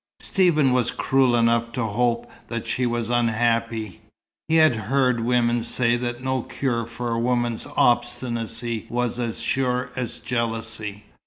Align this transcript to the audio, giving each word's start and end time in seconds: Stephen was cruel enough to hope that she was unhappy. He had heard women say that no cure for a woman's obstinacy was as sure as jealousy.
Stephen 0.19 0.73
was 0.73 0.89
cruel 0.89 1.35
enough 1.35 1.71
to 1.71 1.83
hope 1.83 2.27
that 2.47 2.65
she 2.65 2.87
was 2.87 3.11
unhappy. 3.11 4.01
He 4.47 4.55
had 4.55 4.75
heard 4.75 5.19
women 5.19 5.61
say 5.63 5.95
that 5.95 6.23
no 6.23 6.41
cure 6.41 6.87
for 6.87 7.11
a 7.11 7.19
woman's 7.19 7.67
obstinacy 7.77 8.87
was 8.89 9.19
as 9.19 9.41
sure 9.41 9.91
as 9.95 10.17
jealousy. 10.17 11.05